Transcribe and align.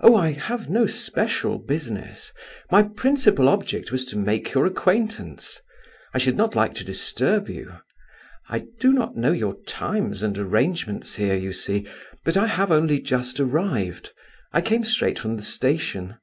"Oh, 0.00 0.16
I 0.16 0.32
have 0.32 0.68
no 0.68 0.88
special 0.88 1.60
business; 1.60 2.32
my 2.72 2.82
principal 2.82 3.48
object 3.48 3.92
was 3.92 4.04
to 4.06 4.18
make 4.18 4.52
your 4.52 4.66
acquaintance. 4.66 5.60
I 6.12 6.18
should 6.18 6.36
not 6.36 6.56
like 6.56 6.74
to 6.74 6.82
disturb 6.84 7.48
you. 7.48 7.78
I 8.48 8.66
do 8.80 8.92
not 8.92 9.14
know 9.14 9.30
your 9.30 9.54
times 9.62 10.24
and 10.24 10.36
arrangements 10.36 11.14
here, 11.14 11.36
you 11.36 11.52
see, 11.52 11.86
but 12.24 12.36
I 12.36 12.48
have 12.48 12.72
only 12.72 13.00
just 13.00 13.38
arrived. 13.38 14.10
I 14.52 14.60
came 14.60 14.82
straight 14.82 15.20
from 15.20 15.36
the 15.36 15.42
station. 15.44 16.16